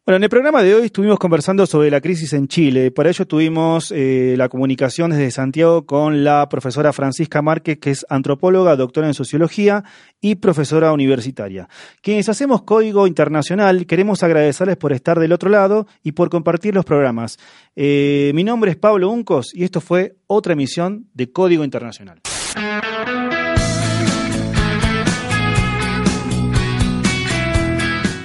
Bueno, 0.10 0.18
en 0.18 0.24
el 0.24 0.30
programa 0.32 0.64
de 0.64 0.74
hoy 0.74 0.86
estuvimos 0.86 1.20
conversando 1.20 1.68
sobre 1.68 1.92
la 1.92 2.02
crisis 2.02 2.34
en 2.34 2.48
Chile. 2.48 2.90
Para 2.90 3.10
ello 3.10 3.28
tuvimos 3.28 3.94
eh, 3.96 4.34
la 4.40 4.50
comunicación 4.50 5.12
desde 5.12 5.30
Santiago 5.30 5.86
con 5.86 6.24
la 6.24 6.50
profesora 6.50 6.92
Francisca 6.94 7.44
Márquez, 7.44 7.78
que 7.78 7.92
es 7.92 8.08
antropóloga, 8.10 8.76
doctora 8.76 9.06
en 9.06 9.14
sociología 9.14 9.84
y 10.20 10.34
profesora 10.34 10.94
universitaria. 10.94 11.70
Quienes 12.02 12.28
hacemos 12.28 12.64
Código 12.64 13.06
Internacional, 13.06 13.86
queremos 13.86 14.24
agradecerles 14.24 14.78
por 14.78 14.94
estar 14.94 15.20
del 15.20 15.32
otro 15.32 15.52
lado 15.52 15.86
y 16.02 16.14
por 16.14 16.32
compartir 16.32 16.74
los 16.74 16.86
programas. 16.86 17.38
Eh, 17.76 18.32
mi 18.34 18.44
nombre 18.44 18.72
es 18.72 18.78
Pablo 18.78 19.12
Uncos 19.12 19.52
y 19.54 19.64
esto 19.64 19.80
fue 19.80 20.16
otra 20.26 20.54
emisión 20.54 21.06
de 21.14 21.32
Código 21.32 21.64
Internacional. 21.64 22.20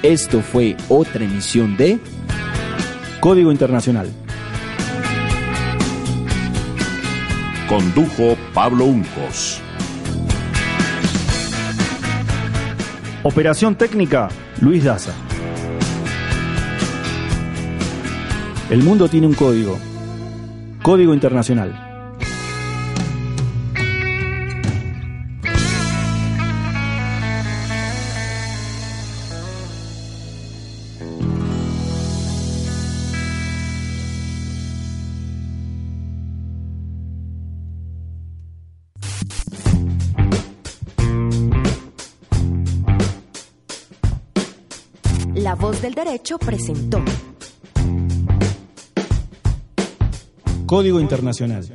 Esto 0.05 0.43
fue 0.43 0.77
otra 0.91 1.25
emisión 1.25 1.79
de 1.79 1.99
Código 3.21 3.51
Internacional. 3.51 4.07
Condujo 7.67 8.37
Pablo 8.53 8.85
Uncos. 8.85 9.63
Operación 13.23 13.77
técnica, 13.77 14.29
Luis 14.61 14.85
Daza. 14.85 15.15
El 18.69 18.83
mundo 18.83 19.09
tiene 19.09 19.27
un 19.27 19.33
código. 19.33 19.79
Código 20.83 21.15
Internacional. 21.15 21.84
Del 45.45 45.93
Derecho 45.93 46.39
presentó 46.39 47.05
Código 50.65 50.99
Internacional. 51.01 51.69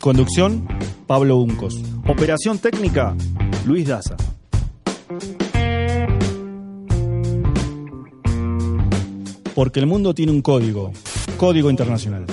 Conducción, 0.00 0.68
Pablo 1.08 1.38
Uncos. 1.38 1.74
Operación 2.06 2.58
técnica, 2.58 3.16
Luis 3.66 3.88
Daza. 3.88 4.16
Porque 9.56 9.80
el 9.80 9.88
mundo 9.88 10.14
tiene 10.14 10.30
un 10.30 10.40
código, 10.40 10.92
código 11.36 11.68
internacional. 11.68 12.26